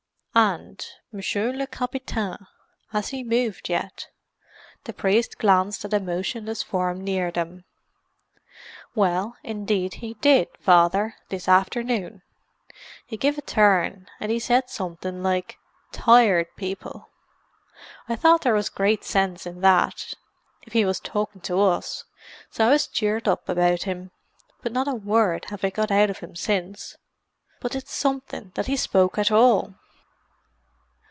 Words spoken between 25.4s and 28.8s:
have I got out of him since. But it's something that he